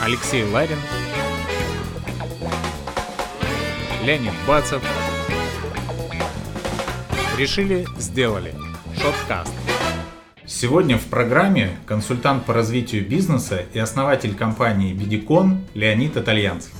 Алексей 0.00 0.44
Ларин, 0.44 0.78
Леонид 4.04 4.32
Бацев. 4.46 4.82
Решили, 7.38 7.86
сделали. 7.98 8.54
Шоткаст. 9.00 9.52
Сегодня 10.46 10.98
в 10.98 11.04
программе 11.06 11.76
консультант 11.86 12.44
по 12.44 12.52
развитию 12.52 13.06
бизнеса 13.08 13.64
и 13.72 13.78
основатель 13.78 14.34
компании 14.34 14.92
Бедикон 14.92 15.64
Леонид 15.74 16.16
Итальянцев. 16.16 16.72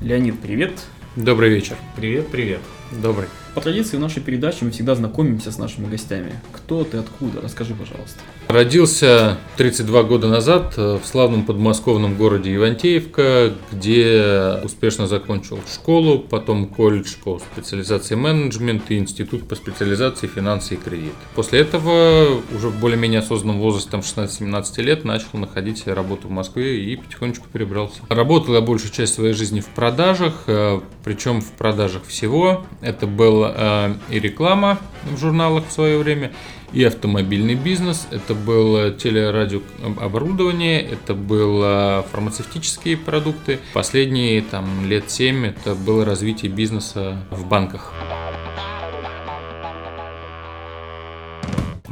Леонид, 0.00 0.40
привет. 0.40 0.72
Добрый 1.14 1.50
вечер. 1.50 1.76
Привет, 1.96 2.28
привет. 2.28 2.60
Добрый. 2.90 3.28
По 3.54 3.60
традиции 3.60 3.98
в 3.98 4.00
нашей 4.00 4.22
передаче 4.22 4.64
мы 4.64 4.70
всегда 4.70 4.94
знакомимся 4.94 5.52
с 5.52 5.58
нашими 5.58 5.86
гостями. 5.86 6.32
Кто 6.52 6.84
ты, 6.84 6.96
откуда? 6.96 7.42
Расскажи, 7.42 7.74
пожалуйста. 7.74 8.18
Родился 8.48 9.38
32 9.58 10.02
года 10.04 10.28
назад 10.28 10.74
э, 10.78 10.98
в 11.02 11.06
славном 11.06 11.44
подмосковном 11.44 12.16
городе 12.16 12.54
Ивантеевка, 12.54 13.52
где 13.70 14.58
успешно 14.64 15.06
закончил 15.06 15.58
школу, 15.70 16.18
потом 16.18 16.66
колледж 16.66 17.14
по 17.22 17.40
специализации 17.40 18.14
менеджмент 18.14 18.90
и 18.90 18.98
институт 18.98 19.46
по 19.46 19.54
специализации 19.54 20.26
финансы 20.26 20.74
и 20.74 20.76
кредит. 20.78 21.12
После 21.34 21.60
этого 21.60 22.40
уже 22.54 22.68
в 22.68 22.80
более-менее 22.80 23.20
осознанном 23.20 23.60
возрасте, 23.60 23.90
там 23.90 24.00
16-17 24.00 24.82
лет, 24.82 25.04
начал 25.04 25.38
находить 25.38 25.86
работу 25.86 26.28
в 26.28 26.30
Москве 26.30 26.82
и 26.84 26.96
потихонечку 26.96 27.48
перебрался. 27.52 28.00
Работал 28.08 28.54
я 28.54 28.62
большую 28.62 28.92
часть 28.92 29.14
своей 29.14 29.34
жизни 29.34 29.60
в 29.60 29.68
продажах, 29.68 30.44
э, 30.46 30.80
причем 31.04 31.42
в 31.42 31.52
продажах 31.52 32.06
всего. 32.06 32.64
Это 32.80 33.06
был 33.42 33.52
э, 33.54 33.94
и 34.10 34.20
реклама 34.20 34.78
в 35.10 35.18
журналах 35.18 35.66
в 35.68 35.72
свое 35.72 35.98
время, 35.98 36.32
и 36.72 36.82
автомобильный 36.84 37.54
бизнес, 37.54 38.06
это 38.10 38.34
было 38.34 38.90
телерадиооборудование, 38.90 40.80
это 40.80 41.14
было 41.14 42.06
фармацевтические 42.10 42.96
продукты. 42.96 43.58
Последние 43.74 44.40
там, 44.42 44.86
лет 44.86 45.10
7 45.10 45.46
это 45.46 45.74
было 45.74 46.04
развитие 46.04 46.50
бизнеса 46.50 47.18
в 47.30 47.46
банках. 47.46 47.92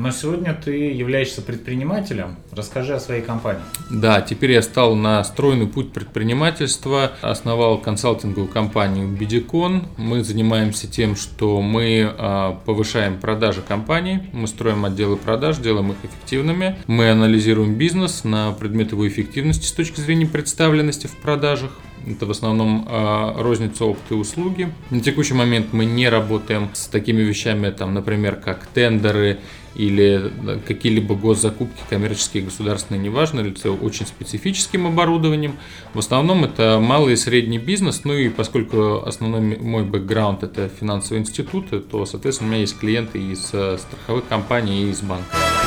Но 0.01 0.13
сегодня 0.13 0.55
ты 0.55 0.71
являешься 0.71 1.43
предпринимателем. 1.43 2.37
Расскажи 2.53 2.95
о 2.95 2.99
своей 2.99 3.21
компании. 3.21 3.61
Да, 3.91 4.23
теперь 4.23 4.53
я 4.53 4.63
стал 4.63 4.97
на 4.97 5.23
стройный 5.25 5.67
путь 5.67 5.93
предпринимательства, 5.93 7.13
основал 7.21 7.77
консалтинговую 7.77 8.49
компанию 8.49 9.09
Bidicon. 9.09 9.89
Мы 9.99 10.25
занимаемся 10.25 10.87
тем, 10.87 11.17
что 11.17 11.61
мы 11.61 12.15
а, 12.17 12.59
повышаем 12.65 13.19
продажи 13.19 13.61
компании, 13.61 14.31
мы 14.33 14.47
строим 14.47 14.87
отделы 14.87 15.19
продаж, 15.19 15.59
делаем 15.59 15.91
их 15.91 15.99
эффективными, 16.03 16.77
мы 16.87 17.11
анализируем 17.11 17.75
бизнес 17.75 18.25
на 18.25 18.53
предмет 18.53 18.93
его 18.93 19.07
эффективности 19.07 19.67
с 19.67 19.73
точки 19.73 20.01
зрения 20.01 20.25
представленности 20.25 21.09
в 21.09 21.17
продажах, 21.19 21.73
это 22.07 22.27
в 22.27 22.31
основном 22.31 22.87
э, 22.89 23.43
розница 23.43 23.85
опыта 23.85 24.15
и 24.15 24.17
услуги. 24.17 24.73
На 24.91 25.01
текущий 25.01 25.35
момент 25.35 25.69
мы 25.73 25.85
не 25.85 26.09
работаем 26.09 26.71
с 26.73 26.87
такими 26.87 27.23
вещами, 27.23 27.71
там, 27.71 27.95
например, 27.95 28.37
как 28.37 28.67
тендеры 28.67 29.39
или 29.75 30.33
какие-либо 30.67 31.15
госзакупки 31.15 31.81
коммерческие, 31.89 32.43
государственные, 32.43 33.03
неважно, 33.03 33.41
или 33.41 33.55
очень 33.69 34.07
специфическим 34.07 34.87
оборудованием. 34.87 35.57
В 35.95 35.99
основном 35.99 36.45
это 36.45 36.81
малый 36.81 37.15
и 37.15 37.17
средний 37.17 37.59
бизнес, 37.59 38.03
ну 38.05 38.15
и 38.15 38.29
поскольку 38.29 39.03
основной 39.07 39.59
мой 39.59 39.85
бэкграунд 39.85 40.43
это 40.43 40.69
финансовые 40.69 41.23
институты, 41.23 41.81
то, 41.81 42.05
соответственно, 42.05 42.49
у 42.49 42.53
меня 42.53 42.61
есть 42.63 42.79
клиенты 42.79 43.19
из 43.19 43.51
э, 43.53 43.79
страховых 43.79 44.27
компаний 44.29 44.85
и 44.85 44.91
из 44.91 45.03
банков. 45.03 45.60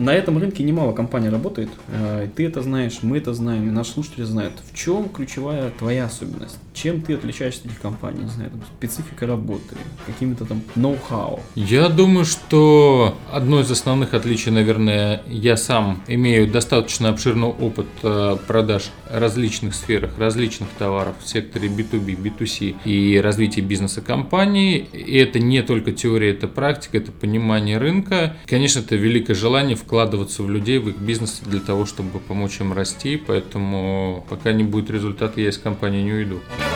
На 0.00 0.14
этом 0.14 0.38
рынке 0.38 0.62
немало 0.62 0.92
компаний 0.92 1.28
работает. 1.28 1.68
Э, 1.88 2.26
ты 2.34 2.46
это 2.46 2.62
знаешь, 2.62 3.00
мы 3.02 3.18
это 3.18 3.34
знаем, 3.34 3.74
наши 3.74 3.92
слушатели 3.92 4.24
знают. 4.24 4.54
В 4.72 4.74
чем 4.74 5.10
ключевая 5.10 5.70
твоя 5.78 6.06
особенность? 6.06 6.58
Чем 6.80 7.02
ты 7.02 7.14
отличаешься 7.14 7.60
от 7.60 7.66
этих 7.66 7.80
компаний? 7.80 8.22
Не 8.22 8.30
знаю, 8.30 8.50
там, 8.50 8.62
специфика 8.78 9.26
работы, 9.26 9.76
какими-то 10.06 10.46
там 10.46 10.62
ноу-хау? 10.76 11.40
Я 11.54 11.90
думаю, 11.90 12.24
что 12.24 13.18
одно 13.30 13.60
из 13.60 13.70
основных 13.70 14.14
отличий, 14.14 14.50
наверное, 14.50 15.22
я 15.26 15.58
сам 15.58 16.02
имею 16.06 16.50
достаточно 16.50 17.10
обширный 17.10 17.48
опыт 17.48 17.86
э, 18.02 18.36
продаж 18.46 18.90
различных 19.10 19.74
сферах, 19.74 20.12
различных 20.18 20.70
товаров 20.78 21.16
в 21.20 21.28
секторе 21.28 21.68
B2B, 21.68 22.16
B2C 22.16 22.76
и 22.86 23.20
развития 23.20 23.60
бизнеса 23.60 24.00
компании. 24.00 24.78
И 24.78 25.18
это 25.18 25.38
не 25.38 25.62
только 25.62 25.92
теория, 25.92 26.30
это 26.30 26.48
практика, 26.48 26.96
это 26.96 27.12
понимание 27.12 27.76
рынка. 27.76 28.36
Конечно, 28.46 28.80
это 28.80 28.96
великое 28.96 29.34
желание 29.34 29.76
в 29.76 29.84
вкладываться 29.90 30.44
в 30.44 30.48
людей, 30.48 30.78
в 30.78 30.88
их 30.88 30.98
бизнес 30.98 31.40
для 31.44 31.58
того, 31.58 31.84
чтобы 31.84 32.20
помочь 32.20 32.60
им 32.60 32.72
расти. 32.72 33.16
Поэтому 33.16 34.24
пока 34.30 34.52
не 34.52 34.62
будет 34.62 34.88
результата, 34.88 35.40
я 35.40 35.48
из 35.48 35.58
компании 35.58 36.02
не 36.02 36.12
уйду. 36.12 36.40
В 36.48 36.69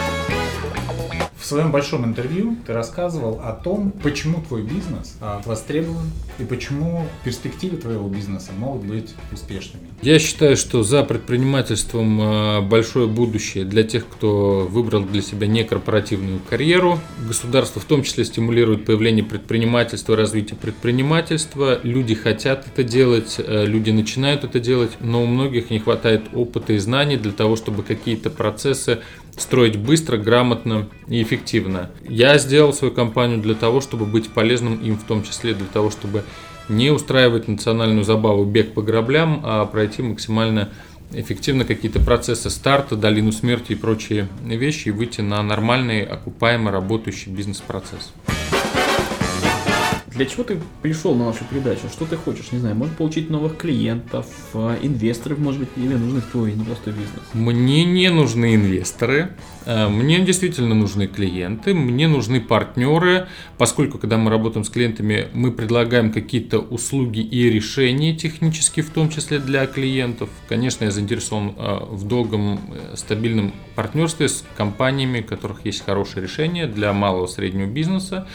своем 1.54 1.70
большом 1.70 2.04
интервью 2.04 2.56
ты 2.66 2.72
рассказывал 2.72 3.40
о 3.40 3.52
том, 3.52 3.92
почему 4.02 4.42
твой 4.42 4.62
бизнес 4.62 5.16
а, 5.20 5.40
востребован 5.44 6.10
и 6.40 6.44
почему 6.44 7.06
перспективы 7.24 7.76
твоего 7.76 8.08
бизнеса 8.08 8.50
могут 8.58 8.84
быть 8.84 9.14
успешными. 9.32 9.84
Я 10.02 10.18
считаю, 10.18 10.56
что 10.56 10.82
за 10.82 11.04
предпринимательством 11.04 12.18
а, 12.20 12.60
большое 12.60 13.06
будущее 13.06 13.64
для 13.64 13.84
тех, 13.84 14.04
кто 14.08 14.66
выбрал 14.68 15.04
для 15.04 15.22
себя 15.22 15.46
некорпоративную 15.46 16.40
карьеру. 16.50 16.98
Государство 17.24 17.80
в 17.80 17.84
том 17.84 18.02
числе 18.02 18.24
стимулирует 18.24 18.84
появление 18.84 19.24
предпринимательства, 19.24 20.16
развитие 20.16 20.58
предпринимательства. 20.58 21.78
Люди 21.84 22.16
хотят 22.16 22.66
это 22.66 22.82
делать, 22.82 23.36
а, 23.38 23.64
люди 23.64 23.92
начинают 23.92 24.42
это 24.42 24.58
делать, 24.58 24.90
но 24.98 25.22
у 25.22 25.26
многих 25.26 25.70
не 25.70 25.78
хватает 25.78 26.22
опыта 26.32 26.72
и 26.72 26.78
знаний 26.78 27.16
для 27.16 27.32
того, 27.32 27.54
чтобы 27.54 27.84
какие-то 27.84 28.28
процессы 28.28 29.02
строить 29.36 29.76
быстро, 29.76 30.16
грамотно 30.16 30.88
и 31.08 31.22
эффективно. 31.22 31.43
Я 32.08 32.38
сделал 32.38 32.72
свою 32.72 32.92
компанию 32.92 33.38
для 33.38 33.54
того, 33.54 33.80
чтобы 33.80 34.06
быть 34.06 34.30
полезным 34.30 34.80
им, 34.82 34.96
в 34.96 35.04
том 35.04 35.22
числе 35.22 35.54
для 35.54 35.66
того, 35.66 35.90
чтобы 35.90 36.24
не 36.68 36.90
устраивать 36.90 37.48
национальную 37.48 38.04
забаву 38.04 38.44
бег 38.44 38.72
по 38.74 38.82
граблям, 38.82 39.40
а 39.44 39.66
пройти 39.66 40.02
максимально 40.02 40.70
эффективно 41.12 41.64
какие-то 41.64 42.00
процессы 42.00 42.50
старта, 42.50 42.96
долину 42.96 43.32
смерти 43.32 43.72
и 43.72 43.76
прочие 43.76 44.28
вещи 44.42 44.88
и 44.88 44.90
выйти 44.90 45.20
на 45.20 45.42
нормальный, 45.42 46.02
окупаемый, 46.02 46.72
работающий 46.72 47.30
бизнес-процесс. 47.30 48.12
Для 50.14 50.26
чего 50.26 50.44
ты 50.44 50.60
пришел 50.80 51.14
на 51.16 51.26
нашу 51.26 51.44
передачу? 51.44 51.88
Что 51.92 52.04
ты 52.06 52.16
хочешь? 52.16 52.52
Не 52.52 52.60
знаю, 52.60 52.76
может 52.76 52.96
получить 52.96 53.30
новых 53.30 53.56
клиентов, 53.56 54.26
э, 54.54 54.78
инвесторов, 54.82 55.40
может 55.40 55.60
быть, 55.60 55.70
или 55.76 55.94
нужны 55.94 56.20
твой 56.20 56.52
непростой 56.52 56.92
бизнес? 56.92 57.20
Мне 57.32 57.84
не 57.84 58.08
нужны 58.10 58.54
инвесторы, 58.54 59.32
э, 59.66 59.88
мне 59.88 60.20
действительно 60.20 60.76
нужны 60.76 61.08
клиенты, 61.08 61.74
мне 61.74 62.06
нужны 62.06 62.40
партнеры, 62.40 63.26
поскольку 63.58 63.98
когда 63.98 64.16
мы 64.16 64.30
работаем 64.30 64.64
с 64.64 64.70
клиентами, 64.70 65.26
мы 65.32 65.50
предлагаем 65.50 66.12
какие-то 66.12 66.60
услуги 66.60 67.18
и 67.18 67.50
решения 67.50 68.14
технические, 68.14 68.84
в 68.84 68.90
том 68.90 69.08
числе 69.08 69.40
для 69.40 69.66
клиентов. 69.66 70.30
Конечно, 70.48 70.84
я 70.84 70.92
заинтересован 70.92 71.54
э, 71.56 71.78
в 71.90 72.06
долгом 72.06 72.60
стабильном 72.94 73.52
партнерстве 73.74 74.28
с 74.28 74.44
компаниями, 74.56 75.22
у 75.22 75.24
которых 75.24 75.66
есть 75.66 75.84
хорошие 75.84 76.22
решения 76.22 76.68
для 76.68 76.92
малого 76.92 77.26
и 77.26 77.28
среднего 77.28 77.66
бизнеса. 77.66 78.28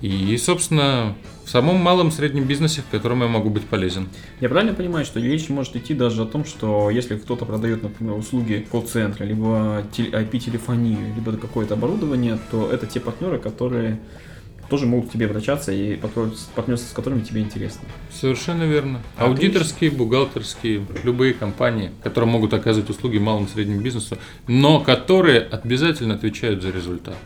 И, 0.00 0.36
собственно, 0.36 1.14
в 1.44 1.50
самом 1.50 1.76
малом 1.76 2.10
среднем 2.10 2.44
бизнесе, 2.44 2.82
в 2.82 2.90
котором 2.90 3.22
я 3.22 3.28
могу 3.28 3.50
быть 3.50 3.64
полезен. 3.64 4.08
Я 4.40 4.48
правильно 4.48 4.74
понимаю, 4.74 5.04
что 5.04 5.20
речь 5.20 5.48
может 5.48 5.76
идти 5.76 5.94
даже 5.94 6.22
о 6.22 6.26
том, 6.26 6.44
что 6.44 6.90
если 6.90 7.16
кто-то 7.16 7.44
продает, 7.44 7.82
например, 7.82 8.14
услуги 8.14 8.66
колл-центра, 8.70 9.24
либо 9.24 9.84
IP-телефонию, 9.96 10.98
либо 11.14 11.32
какое-то 11.36 11.74
оборудование, 11.74 12.38
то 12.50 12.70
это 12.70 12.86
те 12.86 13.00
партнеры, 13.00 13.38
которые 13.38 14.00
тоже 14.68 14.86
могут 14.86 15.10
к 15.10 15.12
тебе 15.12 15.26
обращаться 15.26 15.70
и 15.70 15.94
партнерство 15.96 16.88
с 16.88 16.92
которыми 16.92 17.20
тебе 17.20 17.40
интересно. 17.40 17.82
Совершенно 18.12 18.64
верно. 18.64 19.00
Отлично. 19.16 19.26
Аудиторские, 19.26 19.90
бухгалтерские, 19.92 20.84
любые 21.04 21.34
компании, 21.34 21.92
которые 22.02 22.28
могут 22.28 22.52
оказывать 22.52 22.90
услуги 22.90 23.18
малому 23.18 23.46
и 23.46 23.48
среднему 23.48 23.80
бизнесу, 23.80 24.18
но 24.48 24.80
которые 24.80 25.40
обязательно 25.40 26.14
отвечают 26.14 26.62
за 26.62 26.70
результат. 26.70 27.16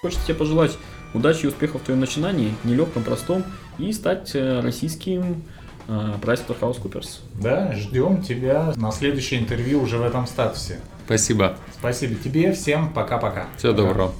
Хочется 0.00 0.26
тебе 0.26 0.34
пожелать 0.34 0.76
удачи 1.16 1.44
и 1.44 1.48
успехов 1.48 1.82
в 1.82 1.84
твоем 1.84 2.00
начинании, 2.00 2.54
нелегком, 2.64 3.02
простом, 3.02 3.44
и 3.78 3.92
стать 3.92 4.32
э, 4.34 4.60
российским 4.60 5.42
PricewaterhouseCoopers. 5.88 7.20
Да, 7.40 7.72
ждем 7.72 8.20
тебя 8.20 8.72
на 8.74 8.90
следующее 8.90 9.38
интервью 9.38 9.80
уже 9.82 9.98
в 9.98 10.02
этом 10.02 10.26
статусе. 10.26 10.80
Спасибо. 11.04 11.56
Спасибо 11.78 12.16
тебе, 12.16 12.52
всем 12.52 12.92
пока-пока. 12.92 13.46
Всего 13.56 13.72
пока. 13.72 13.86
доброго. 13.86 14.12